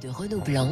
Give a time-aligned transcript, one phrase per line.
[0.00, 0.68] de Renaud Blanc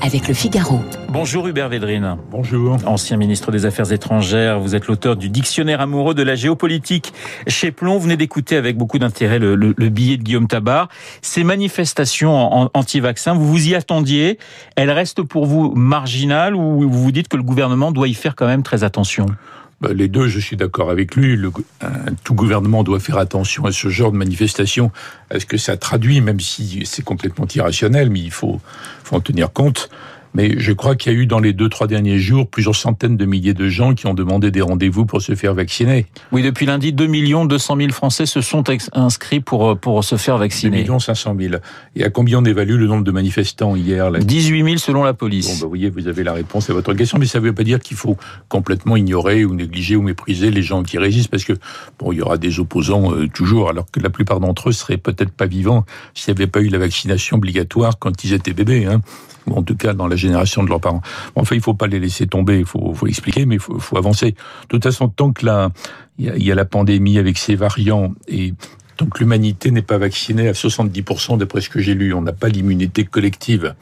[0.00, 0.80] avec le Figaro.
[1.08, 2.16] Bonjour Hubert Védrine.
[2.30, 2.78] Bonjour.
[2.86, 7.12] Ancien ministre des Affaires étrangères, vous êtes l'auteur du Dictionnaire amoureux de la géopolitique
[7.46, 7.94] chez Plomb.
[7.94, 10.88] Vous venez d'écouter avec beaucoup d'intérêt le, billet de Guillaume Tabar.
[11.20, 14.38] Ces manifestations anti-vaccins, vous vous y attendiez
[14.76, 18.36] Elles restent pour vous marginales ou vous vous dites que le gouvernement doit y faire
[18.36, 19.26] quand même très attention?
[19.90, 21.38] Les deux, je suis d'accord avec lui.
[22.24, 24.90] Tout gouvernement doit faire attention à ce genre de manifestation,
[25.30, 28.60] à ce que ça traduit, même si c'est complètement irrationnel, mais il faut
[29.10, 29.90] en tenir compte.
[30.34, 33.16] Mais je crois qu'il y a eu dans les deux, trois derniers jours plusieurs centaines
[33.16, 36.06] de milliers de gens qui ont demandé des rendez-vous pour se faire vacciner.
[36.30, 37.06] Oui, depuis lundi, 2
[37.46, 40.84] 200 000 Français se sont inscrits pour, euh, pour se faire vacciner.
[40.84, 41.54] 2 500 000.
[41.96, 44.18] Et à combien on évalue le nombre de manifestants hier là?
[44.20, 45.46] 18 000 selon la police.
[45.46, 47.54] Bon, bah, vous voyez, vous avez la réponse à votre question, mais ça ne veut
[47.54, 48.16] pas dire qu'il faut
[48.48, 51.54] complètement ignorer ou négliger ou mépriser les gens qui résistent, parce que
[51.98, 54.96] bon, il y aura des opposants euh, toujours, alors que la plupart d'entre eux seraient
[54.96, 58.86] peut-être pas vivants s'il n'y avait pas eu la vaccination obligatoire quand ils étaient bébés.
[58.86, 59.00] Hein
[59.46, 61.02] ou en tout cas dans la génération de leurs parents.
[61.34, 63.98] Enfin, il faut pas les laisser tomber, il faut, faut expliquer, mais il faut, faut,
[63.98, 64.32] avancer.
[64.32, 64.36] De
[64.68, 65.70] toute façon, tant que là,
[66.18, 68.54] il y, y, a la pandémie avec ses variants et
[68.96, 72.32] tant que l'humanité n'est pas vaccinée à 70% d'après ce que j'ai lu, on n'a
[72.32, 73.74] pas l'immunité collective.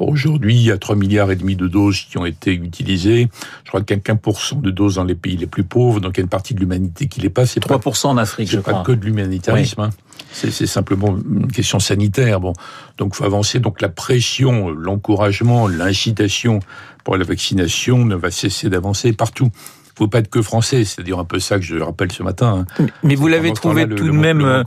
[0.00, 3.28] Aujourd'hui, il y a 3 milliards et demi de doses qui ont été utilisées.
[3.64, 6.16] Je crois qu'il y a 15% de doses dans les pays les plus pauvres, donc
[6.16, 7.44] il y a une partie de l'humanité qui l'est pas.
[7.44, 8.72] C'est 3% en Afrique, je crois.
[8.72, 9.82] pas que de l'humanitarisme.
[9.82, 9.90] Hein.
[10.32, 12.40] C'est simplement une question sanitaire.
[12.40, 12.52] Bon,
[12.98, 13.58] donc faut avancer.
[13.58, 16.60] Donc la pression, l'encouragement, l'incitation
[17.04, 19.50] pour la vaccination ne va cesser d'avancer partout
[19.98, 22.64] faut pas être que français, c'est-à-dire un peu ça que je rappelle ce matin.
[22.80, 22.86] Hein.
[23.02, 24.64] Mais vous l'avez trouvé tout de même,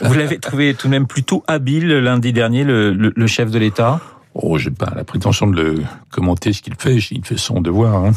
[0.00, 4.00] vous l'avez trouvé tout de même plutôt habile lundi dernier, le, le chef de l'État?
[4.34, 6.96] Oh, j'ai pas la prétention de le commenter ce qu'il fait.
[7.10, 8.04] Il fait son devoir.
[8.04, 8.12] Hein.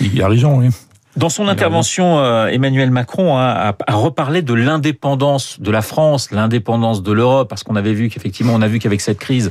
[0.00, 0.60] Il a raison.
[0.60, 0.68] Oui.
[1.16, 7.10] Dans son intervention, euh, Emmanuel Macron a, reparlé de l'indépendance de la France, l'indépendance de
[7.10, 9.50] l'Europe, parce qu'on avait vu qu'effectivement, on a vu qu'avec cette crise,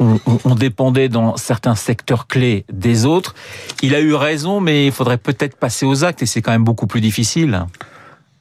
[0.00, 3.36] on, dépendait dans certains secteurs clés des autres.
[3.82, 6.64] Il a eu raison, mais il faudrait peut-être passer aux actes, et c'est quand même
[6.64, 7.66] beaucoup plus difficile.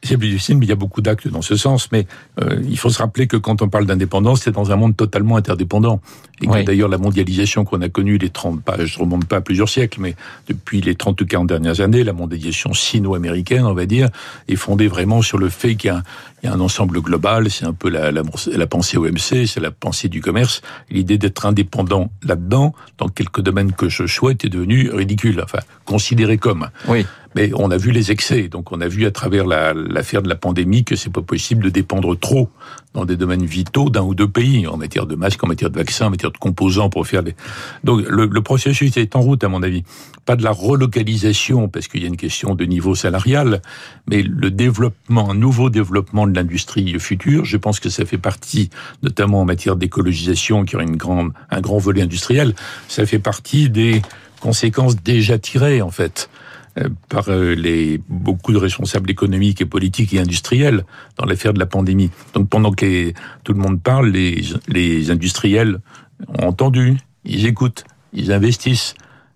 [0.01, 1.91] C'est plus difficile, mais il y a beaucoup d'actes dans ce sens.
[1.91, 2.07] Mais
[2.41, 5.35] euh, il faut se rappeler que quand on parle d'indépendance, c'est dans un monde totalement
[5.35, 5.99] interdépendant.
[6.41, 9.41] Et que d'ailleurs, la mondialisation qu'on a connue, les 30, pas, je remonte pas à
[9.41, 10.15] plusieurs siècles, mais
[10.47, 14.07] depuis les 30 ou 40 dernières années, la mondialisation sino-américaine, on va dire,
[14.47, 16.01] est fondée vraiment sur le fait qu'il y a,
[16.41, 18.21] il y a un ensemble global, c'est un peu la, la,
[18.53, 20.61] la pensée OMC, c'est la pensée du commerce.
[20.89, 26.37] L'idée d'être indépendant là-dedans, dans quelques domaines que je souhaite, est devenue ridicule, enfin, considérée
[26.37, 26.69] comme.
[26.87, 27.05] Oui.
[27.35, 30.35] Mais on a vu les excès, donc on a vu à travers l'affaire de la
[30.35, 32.49] pandémie que c'est pas possible de dépendre trop
[32.95, 35.77] dans des domaines vitaux d'un ou deux pays, en matière de masques, en matière de
[35.77, 37.35] vaccins, en matière de composants pour faire les...
[37.83, 39.83] Donc le, le processus est en route, à mon avis.
[40.25, 43.61] Pas de la relocalisation, parce qu'il y a une question de niveau salarial,
[44.07, 48.69] mais le développement, un nouveau développement de l'industrie future, je pense que ça fait partie,
[49.03, 52.53] notamment en matière d'écologisation, qui aura une grande, un grand volet industriel,
[52.87, 54.01] ça fait partie des
[54.39, 56.29] conséquences déjà tirées, en fait
[56.77, 60.85] euh, par euh, les beaucoup de responsables économiques et politiques et industriels
[61.17, 62.11] dans l'affaire de la pandémie.
[62.35, 63.11] Donc pendant que
[63.43, 65.79] tout le monde parle, les, les industriels
[66.27, 68.93] ont entendu, ils écoutent, ils investissent.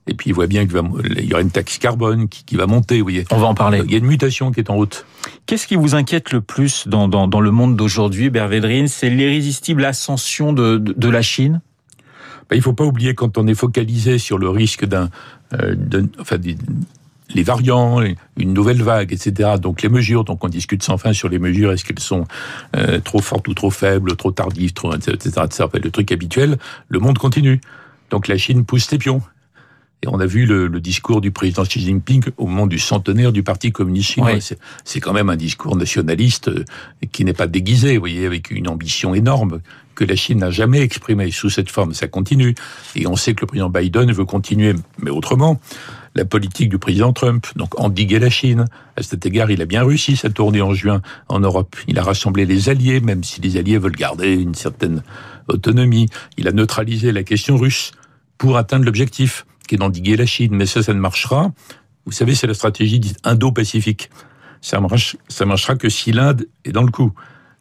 [0.08, 0.76] Et puis ils voient bien qu'il
[1.24, 2.98] y aura une taxe carbone qui, qui, va monter.
[2.98, 3.26] Vous voyez.
[3.32, 3.82] On va en parler.
[3.86, 5.06] Il y a une mutation qui est en route.
[5.46, 9.86] Qu'est-ce qui vous inquiète le plus dans, dans, dans le monde d'aujourd'hui, Bervédrine C'est l'irrésistible
[9.86, 11.62] ascension de, de, de la Chine?
[12.50, 15.10] Ben, Il faut pas oublier quand on est focalisé sur le risque d'un,
[15.54, 15.76] euh,
[16.20, 16.38] enfin,
[17.30, 18.02] les variants,
[18.38, 19.52] une nouvelle vague, etc.
[19.60, 22.26] Donc les mesures, donc on discute sans fin sur les mesures, est-ce qu'elles sont
[22.76, 25.16] euh, trop fortes ou trop faibles, trop tardives, trop, etc.,
[25.46, 25.66] etc.
[25.74, 26.58] Le truc habituel,
[26.90, 27.62] le monde continue.
[28.10, 29.22] Donc la Chine pousse ses pions.
[30.04, 33.32] Et on a vu le, le, discours du président Xi Jinping au moment du centenaire
[33.32, 34.38] du Parti communiste chinois.
[34.84, 36.66] C'est quand même un discours nationaliste euh,
[37.14, 39.62] qui n'est pas déguisé, vous voyez, avec une ambition énorme
[39.96, 41.94] que la Chine n'a jamais exprimée sous cette forme.
[41.94, 42.54] Ça continue.
[42.96, 45.62] Et on sait que le président Biden veut continuer, mais autrement
[46.16, 48.66] la politique du président Trump, donc endiguer la Chine.
[48.98, 51.78] À cet égard, il a bien réussi sa tournée en juin en Europe.
[51.88, 55.02] Il a rassemblé les alliés, même si les alliés veulent garder une certaine
[55.48, 56.10] autonomie.
[56.38, 57.94] Il a neutralisé la question russe
[58.38, 60.54] pour atteindre l'objectif, qui est d'endiguer la Chine.
[60.54, 61.52] Mais ça, ça ne marchera.
[62.06, 64.10] Vous savez, c'est la stratégie dite indo-pacifique.
[64.62, 67.14] Ça, marche, ça marchera que si l'Inde est dans le coup.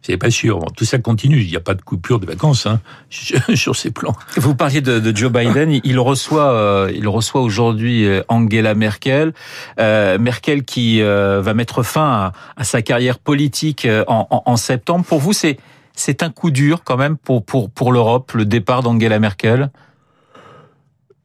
[0.02, 0.64] C'est pas sûr.
[0.76, 1.40] Tout ça continue.
[1.40, 2.80] Il n'y a pas de coupure de vacances hein,
[3.54, 4.16] sur ces plans.
[4.36, 5.80] Vous parliez de, Joe Biden.
[5.84, 9.32] Il reçoit, euh, il reçoit aujourd'hui euh, Angela Merkel.
[9.78, 15.04] Euh, Merkel qui va mettre fin à, sa carrière politique en, en, en septembre.
[15.04, 15.56] Pour vous, c'est
[15.94, 19.70] c'est un coup dur quand même pour pour pour l'Europe, le départ d'Angela Merkel?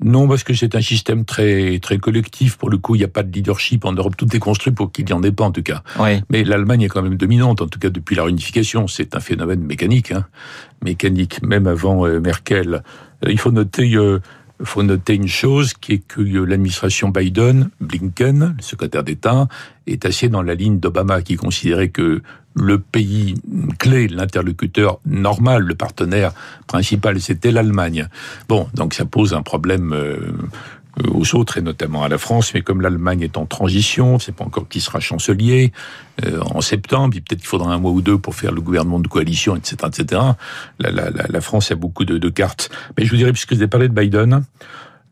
[0.03, 2.57] Non, parce que c'est un système très très collectif.
[2.57, 4.15] Pour le coup, il n'y a pas de leadership en Europe.
[4.15, 5.81] Tout est construit pour qu'il n'y en ait pas, en tout cas.
[5.99, 6.21] Oui.
[6.29, 8.88] Mais l'Allemagne est quand même dominante, en tout cas depuis la réunification.
[8.88, 10.27] C'est un phénomène mécanique, hein.
[10.83, 12.83] mécanique, même avant euh, Merkel.
[13.25, 14.19] Euh, il faut noter, euh,
[14.63, 19.47] faut noter une chose, qui est que euh, l'administration Biden, Blinken, le secrétaire d'État,
[19.88, 22.21] est assez dans la ligne d'Obama, qui considérait que
[22.57, 23.36] le pays
[23.77, 26.33] clé, l'interlocuteur normal, le partenaire
[26.65, 28.07] principal, c'était l'Allemagne.
[28.50, 30.31] Bon, donc ça pose un problème euh,
[31.13, 34.44] aux autres et notamment à la France, mais comme l'Allemagne est en transition, c'est pas
[34.44, 35.71] encore qui sera chancelier
[36.25, 39.00] euh, en septembre, puis peut-être qu'il faudra un mois ou deux pour faire le gouvernement
[39.00, 40.21] de coalition, etc., etc.
[40.80, 42.69] La, la, la, la France a beaucoup de, de, cartes.
[42.98, 44.44] Mais je vous dirais, puisque vous avez parlé de Biden,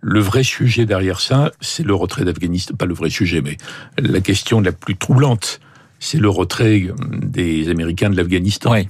[0.02, 2.76] le vrai sujet derrière ça, c'est le retrait d'Afghanistan.
[2.76, 3.58] Pas le vrai sujet, mais
[3.98, 5.60] la question la plus troublante,
[6.00, 8.72] c'est le retrait des Américains de l'Afghanistan.
[8.74, 8.88] Oui.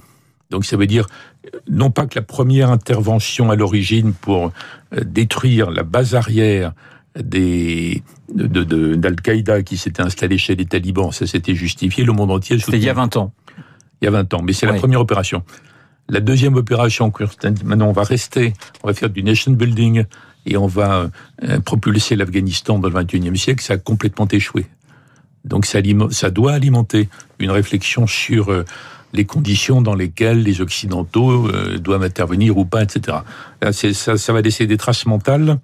[0.50, 1.06] Donc ça veut dire
[1.68, 4.52] non pas que la première intervention à l'origine pour
[4.94, 6.72] euh, détruire la base arrière
[7.18, 12.58] des d'Al-Qaïda qui s'était installée chez les talibans, ça s'était justifié, le monde entier...
[12.58, 13.32] C'était il y a 20 ans.
[14.02, 14.72] Il y a 20 ans, mais c'est Oui.
[14.72, 15.42] la première opération.
[16.08, 17.10] La deuxième opération,
[17.64, 20.04] maintenant on va rester, on va faire du nation building
[20.44, 21.10] et on va
[21.42, 24.66] euh, propulser l'Afghanistan dans le 21e siècle, ça a complètement échoué.
[25.46, 25.78] Donc ça,
[26.10, 27.08] ça doit alimenter
[27.38, 28.64] une réflexion sur euh,
[29.12, 33.18] les conditions dans lesquelles les Occidentaux euh, doivent intervenir ou pas, etc.
[33.62, 35.58] Là, ça, ça va laisser des traces mentales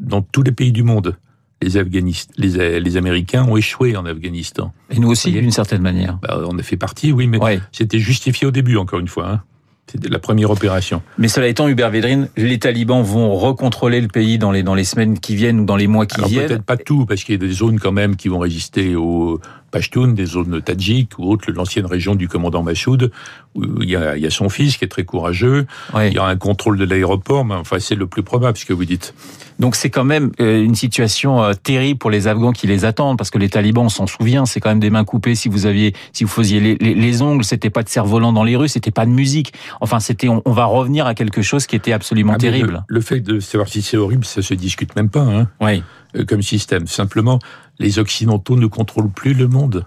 [0.00, 1.16] dans tous les pays du monde.
[1.60, 4.72] Les, Afghanistes, les, les Américains ont échoué en Afghanistan.
[4.90, 6.18] Et nous aussi, d'une certaine manière.
[6.20, 7.60] Bah, on a fait partie, oui, mais Ouais.
[7.70, 9.28] c'était justifié au début, encore une fois.
[9.30, 9.42] Hein.
[9.90, 11.02] C'était la première opération.
[11.18, 14.84] Mais cela étant, Hubert Védrine, les talibans vont recontrôler le pays dans les, dans les
[14.84, 16.46] semaines qui viennent ou dans les mois qui Alors viennent.
[16.46, 19.40] peut-être pas tout, parce qu'il y a des zones quand même qui vont résister aux
[19.72, 23.10] Pashtuns, des zones tadjiques ou autres, l'ancienne région du commandant Massoud,
[23.56, 25.66] où il y, a, il y a son fils qui est très courageux,
[25.96, 28.72] il y a un contrôle de l'aéroport, mais enfin c'est le plus probable, ce que
[28.72, 29.14] vous dites.
[29.58, 33.18] Donc c'est quand même euh, une situation euh, terrible pour les Afghans qui les attendent,
[33.18, 35.34] parce que les talibans, on s'en souvient, c'est quand même des mains coupées.
[35.34, 38.44] Si vous aviez, si vous faisiez les, les, les ongles, c'était pas de cerf-volant dans
[38.44, 39.52] les rues, c'était pas de musique.
[39.80, 42.84] Enfin, c'était, on, on va revenir à quelque chose qui était absolument Ah, terrible.
[42.88, 45.82] Le, le fait de savoir si c'est horrible, ça se discute même pas, hein, Oui.
[46.16, 46.86] euh, comme système.
[46.86, 47.38] Simplement,
[47.82, 49.84] les Occidentaux ne contrôlent plus le monde.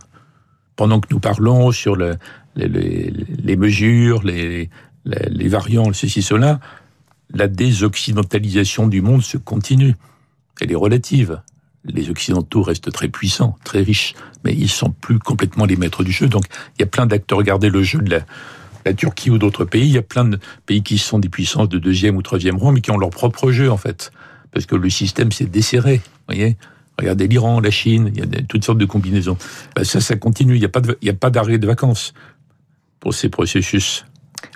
[0.76, 2.18] Pendant que nous parlons sur le-
[2.56, 4.70] les, mesures, les,
[5.06, 6.60] les, variants, ceci, cela,
[7.34, 9.96] la désoccidentalisation du monde se continue.
[10.62, 11.42] Elle est relative.
[11.86, 16.12] Les Occidentaux restent très puissants, très riches, mais ils sont plus complètement les maîtres du
[16.12, 16.28] jeu.
[16.28, 16.46] Donc,
[16.78, 17.38] il y a plein d'acteurs.
[17.38, 18.20] Regardez le jeu de la,
[18.86, 19.88] la Turquie ou d'autres pays.
[19.88, 22.72] Il y a plein de pays qui sont des puissances de deuxième ou troisième rang,
[22.72, 24.12] mais qui ont leur propre jeu, en fait.
[24.52, 26.02] Parce que le système s'est desserré.
[26.28, 26.58] Voyez
[27.00, 29.38] Regardez l'Iran, la Chine, il y a toutes sortes de combinaisons.
[29.76, 30.56] Ben, ça, ça continue.
[30.56, 32.14] Il n'y a pas de- il y a pas d'arrêt de vacances
[33.00, 34.06] pour ces processus.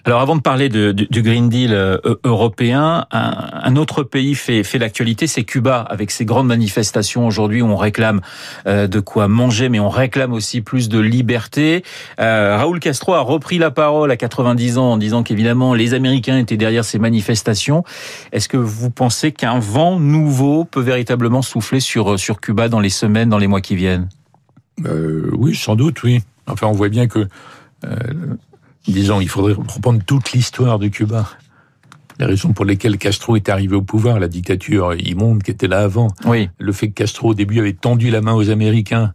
[0.06, 5.44] Alors avant de parler du, Green Deal euh, européen, un, autre pays fait, l'actualité, c'est
[5.44, 8.22] Cuba, avec ses grandes manifestations aujourd'hui où on réclame
[8.66, 11.84] euh, de quoi manger, mais on réclame aussi plus de liberté.
[12.20, 16.38] Euh, Raúl Castro a repris la parole à 90 ans en disant qu'évidemment les Américains
[16.38, 17.84] étaient derrière ces manifestations.
[18.32, 23.30] Est-ce que vous pensez qu'un vent nouveau peut véritablement souffler sur, Cuba dans les semaines,
[23.30, 24.08] dans les mois qui viennent?
[25.34, 26.22] Oui, sans doute, oui.
[26.48, 27.28] Enfin, on voit bien que,
[28.92, 31.30] disons, il faudrait reprendre toute l'histoire de Cuba.
[32.20, 35.80] Les raisons pour lesquelles Castro est arrivé au pouvoir, la dictature immonde qui était là
[35.80, 39.14] avant, Oui, le fait que Castro au début avait tendu la main aux Américains,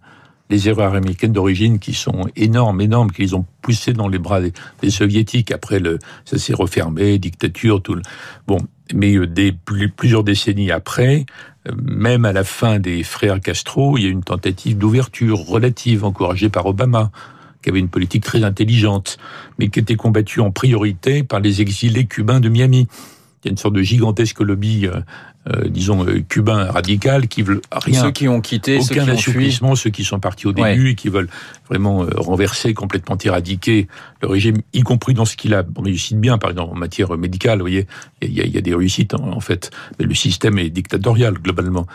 [0.50, 4.53] les erreurs américaines d'origine qui sont énormes, énormes, qu'ils ont poussé dans les bras des,
[4.81, 5.53] des soviétiques.
[5.53, 8.03] Après, le, ça s'est refermé, dictature, tout le...
[8.47, 8.59] Bon,
[8.94, 9.53] mais euh, des,
[9.97, 11.27] plusieurs décennies après,
[11.69, 16.05] euh, même à la fin des frères Castro, il y a une tentative d'ouverture relative
[16.05, 17.10] encouragée par Obama,
[17.65, 19.17] qui avait une politique très intelligente,
[19.59, 22.87] mais qui était combattue en priorité par les exilés cubains de Miami.
[23.43, 25.01] Il y a une sorte de gigantesque lobby, euh,
[25.49, 29.13] euh, disons, euh, cubain radical qui veut rien ceux qui ont quitté, ceux qui aucun
[29.13, 30.75] assouplissement, ceux qui sont partis au Ouais.
[30.75, 31.29] début et qui veulent
[31.69, 33.89] vraiment renverser, complètement éradiquer
[34.23, 37.17] le régime, y compris dans ce qu'il a réussi de bien, par exemple en matière
[37.19, 37.87] médicale, vous voyez,
[38.23, 40.71] il y a, il y a des réussites en, en fait, mais le système est
[40.71, 41.87] dictatorial globalement.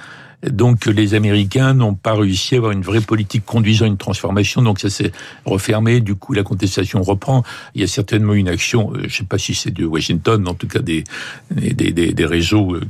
[0.48, 4.80] Donc les Américains n'ont pas réussi à avoir une vraie politique conduisant une transformation, donc
[4.80, 5.12] ça s'est
[5.44, 7.44] refermé, du coup la contestation reprend.
[7.76, 10.48] Il y a certainement une action, euh, je ne sais pas si c'est de Washington,
[10.48, 11.04] en tout cas des,
[11.52, 12.88] des, des, des réseaux, euh,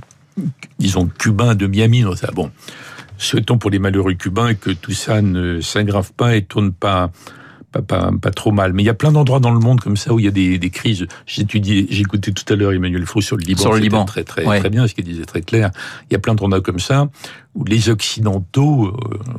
[0.78, 2.30] disons, cubains de Miami, dans ça.
[2.32, 2.52] Bon,
[3.18, 7.12] souhaitons pour les malheureux cubains que tout ça ne s'aggrave pas et tourne pas,
[7.72, 8.74] pas, pas, pas trop mal.
[8.74, 10.32] Mais il y a plein d'endroits dans le monde comme ça où il y a
[10.32, 11.06] des, des crises.
[11.26, 13.62] J'ai étudié, j'ai écouté tout à l'heure Emmanuel Faux sur le Liban.
[13.62, 14.06] Sur le Liban.
[14.06, 14.60] Très, très, Ouais.
[14.60, 15.72] très bien, ce qu'il disait très clair.
[16.10, 17.10] Il y a plein d'endroits comme ça
[17.56, 18.88] où les Occidentaux,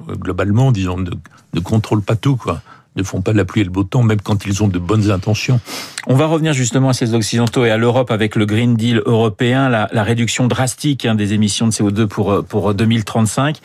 [0.08, 1.10] euh, globalement, disons, ne,
[1.54, 2.62] ne contrôlent pas tout, quoi.
[2.96, 5.10] Ne font pas la pluie et le beau temps, même quand ils ont de bonnes
[5.10, 5.60] intentions.
[6.06, 9.68] On va revenir justement à ces Occidentaux et à l'Europe avec le Green Deal européen,
[9.68, 13.58] la, la réduction drastique hein, des émissions de CO2 pour, pour 2035.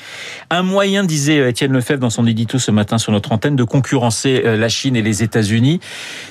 [0.50, 4.44] Un moyen, disait Étienne Lefebvre dans son édito ce matin sur notre antenne, de concurrencer
[4.46, 5.80] euh, la Chine et les États-Unis.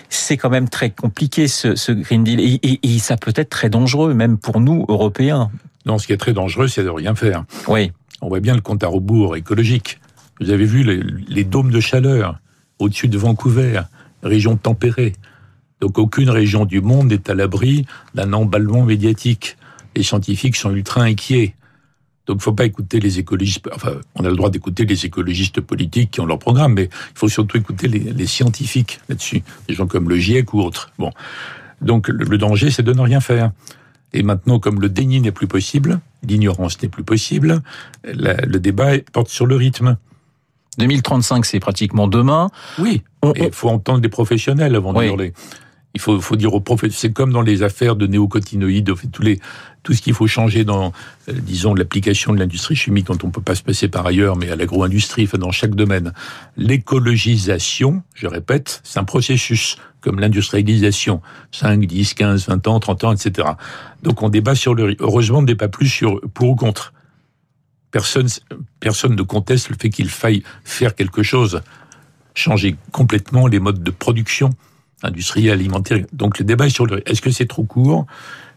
[0.09, 3.51] C'est quand même très compliqué ce, ce Green Deal et, et, et ça peut être
[3.51, 5.51] très dangereux, même pour nous, Européens.
[5.87, 7.45] Non, ce qui est très dangereux, c'est de rien faire.
[7.69, 7.93] Oui.
[8.23, 9.99] On voit bien le compte à rebours écologique.
[10.41, 12.39] Vous avez vu les, les dômes de chaleur
[12.79, 13.83] au-dessus de Vancouver,
[14.23, 15.15] région tempérée.
[15.81, 19.57] Donc aucune région du monde n'est à l'abri d'un emballement médiatique.
[19.97, 21.55] Les scientifiques sont ultra inquiets.
[22.27, 23.69] Donc, il faut pas écouter les écologistes.
[23.75, 27.19] Enfin, on a le droit d'écouter les écologistes politiques qui ont leur programme, mais il
[27.19, 30.91] faut surtout écouter les, scientifiques là-dessus, des gens comme le GIEC ou autres.
[30.99, 31.11] Bon,
[31.83, 33.53] donc le, danger, c'est de ne rien faire.
[34.15, 37.63] Et maintenant, comme le déni n'est plus possible, l'ignorance n'est plus possible,
[38.05, 39.99] le débat porte sur le rythme.
[40.79, 42.49] 2035, c'est pratiquement demain.
[42.79, 43.03] Oui,
[43.37, 45.05] il faut entendre les professionnels avant oui.
[45.05, 45.33] de hurler.
[45.95, 46.99] Il faut, faut dire aux professionnels.
[46.99, 49.41] C'est comme dans les affaires de néocotinoïdes, tous les,
[49.85, 50.93] tout ce qu'il faut changer dans,
[51.29, 54.51] euh, disons, l'application de l'industrie chimique, dont on peut pas se passer par ailleurs, mais
[54.51, 56.13] à l'agro-industrie, enfin, dans chaque domaine.
[56.57, 61.21] L'écologisation, je répète, c'est un processus, comme l'industrialisation.
[61.53, 63.49] 5, 10, 15, 20 ans, 30 ans, etc.
[64.03, 66.94] Donc on débat sur le, heureusement, on ne débat plus sur pour ou contre.
[67.95, 71.63] Personne, ne conteste le fait qu'il faille faire quelque chose,
[72.35, 74.51] changer complètement les modes de production
[75.05, 76.05] industrielle, alimentaire.
[76.13, 78.07] Donc le débat est sur le est-ce que c'est trop court?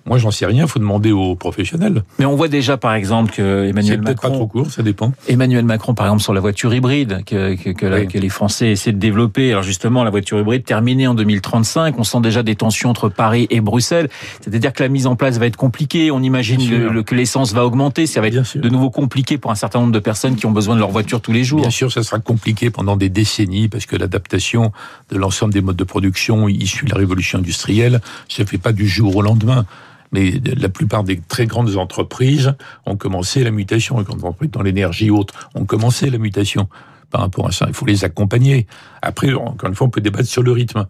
[0.07, 0.63] Moi, j'en sais rien.
[0.63, 2.03] Il faut demander aux professionnels.
[2.17, 4.29] Mais on voit déjà, par exemple, que Emmanuel Macron.
[4.29, 5.11] pas trop court, ça dépend.
[5.27, 8.07] Emmanuel Macron, par exemple, sur la voiture hybride que, que, que, oui.
[8.07, 9.51] que, les Français essaient de développer.
[9.51, 11.99] Alors justement, la voiture hybride terminée en 2035.
[11.99, 14.07] On sent déjà des tensions entre Paris et Bruxelles.
[14.39, 16.09] C'est-à-dire que la mise en place va être compliquée.
[16.09, 18.05] On imagine le, le, que l'essence va augmenter.
[18.07, 20.75] Ça va être de nouveau compliqué pour un certain nombre de personnes qui ont besoin
[20.75, 21.61] de leur voiture tous les jours.
[21.61, 24.71] Bien sûr, ça sera compliqué pendant des décennies parce que l'adaptation
[25.11, 27.99] de l'ensemble des modes de production issus de la révolution industrielle
[28.29, 29.65] se fait pas du jour au lendemain
[30.11, 34.61] mais la plupart des très grandes entreprises ont commencé la mutation, les grandes entreprises dans
[34.61, 36.67] l'énergie ou autres ont commencé la mutation
[37.09, 37.65] par rapport à ça.
[37.67, 38.67] Il faut les accompagner.
[39.01, 40.87] Après, encore une fois, on peut débattre sur le rythme.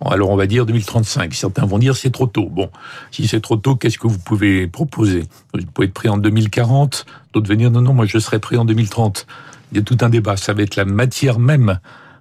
[0.00, 1.32] Bon, alors on va dire 2035.
[1.34, 2.48] Certains vont dire c'est trop tôt.
[2.50, 2.70] Bon,
[3.10, 5.24] si c'est trop tôt, qu'est-ce que vous pouvez proposer?
[5.54, 7.06] Vous pouvez être prêt en 2040.
[7.32, 9.26] D'autres venir non non, moi je serai prêt en 2030.
[9.72, 10.36] Il y a tout un débat.
[10.36, 11.78] Ça va être la matière même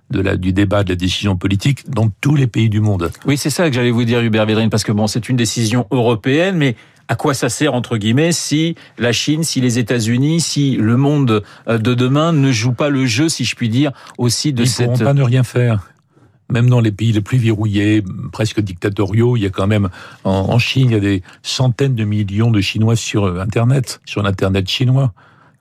[0.09, 3.11] de la, du débat de la décision politique dans tous les pays du monde.
[3.25, 5.87] Oui, c'est ça que j'allais vous dire, Hubert Védrine, parce que bon, c'est une décision
[5.91, 6.75] européenne, mais
[7.07, 11.43] à quoi ça sert entre guillemets si la Chine, si les États-Unis, si le monde
[11.67, 14.85] de demain ne joue pas le jeu, si je puis dire, aussi de Ils cette.
[14.85, 15.91] Ils pourront pas ne rien faire.
[16.49, 19.89] Même dans les pays les plus verrouillés, presque dictatoriaux, il y a quand même
[20.23, 24.21] en, en Chine, il y a des centaines de millions de Chinois sur Internet, sur
[24.21, 25.13] l'internet chinois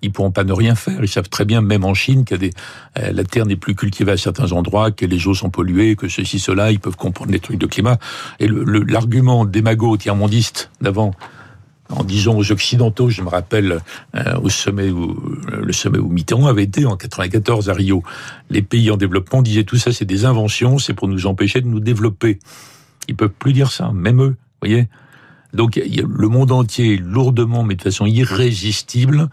[0.04, 1.02] ils pourront pas ne rien faire.
[1.02, 2.48] Ils savent très bien, même en Chine, que euh,
[2.94, 6.38] la terre n'est plus cultivée à certains endroits, que les eaux sont polluées, que ceci,
[6.38, 7.98] cela, ils peuvent comprendre les trucs de climat.
[8.38, 11.12] Et l'argument démago tiers-mondiste d'avant,
[11.90, 13.80] en disant aux Occidentaux, je me rappelle
[14.14, 15.16] euh, au sommet où
[15.52, 18.02] le sommet où Mitterrand avait été en 94 à Rio,
[18.50, 21.66] les pays en développement disaient tout ça, c'est des inventions, c'est pour nous empêcher de
[21.66, 22.38] nous développer.
[23.08, 24.88] Ils peuvent plus dire ça, même eux, voyez.
[25.54, 29.28] Donc le monde entier, lourdement, mais de façon irrésistible,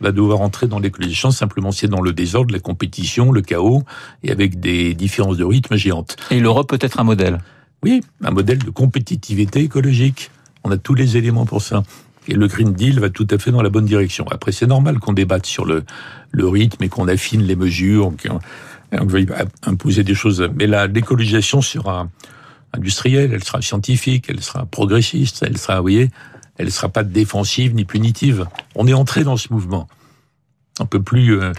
[0.00, 1.30] va devoir entrer dans l'écologisation.
[1.30, 3.84] Simplement, c'est dans le désordre, la compétition, le chaos,
[4.22, 6.16] et avec des différences de rythme géantes.
[6.30, 7.38] Et l'Europe peut être un modèle
[7.82, 10.30] Oui, un modèle de compétitivité écologique.
[10.64, 11.82] On a tous les éléments pour ça.
[12.28, 14.26] Et le Green Deal va tout à fait dans la bonne direction.
[14.30, 15.84] Après, c'est normal qu'on débatte sur le,
[16.32, 19.28] le rythme et qu'on affine les mesures, qu'on veuille
[19.64, 20.48] imposer des choses.
[20.56, 22.08] Mais l'écologisation sera
[22.72, 26.10] industrielle, elle sera scientifique, elle sera progressiste, elle sera, vous voyez,
[26.58, 28.46] elle ne sera pas défensive ni punitive.
[28.74, 29.88] On est entré dans ce mouvement.
[30.80, 31.52] On peut plus, euh,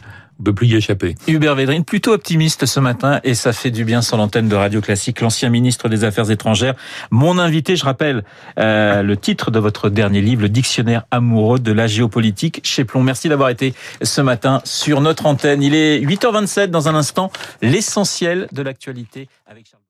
[0.44, 1.16] peut plus y échapper.
[1.28, 4.82] Hubert Védrine, plutôt optimiste ce matin, et ça fait du bien sur l'antenne de Radio
[4.82, 6.76] Classique, l'ancien ministre des Affaires étrangères.
[7.12, 8.24] Mon invité, je rappelle
[8.60, 13.04] euh, le titre de votre dernier livre, le Dictionnaire amoureux de la géopolitique chez Plomb.
[13.04, 15.64] Merci d'avoir été ce matin sur notre antenne.
[15.64, 19.82] Il est 8h27 dans un instant, l'essentiel de l'actualité avec Charles.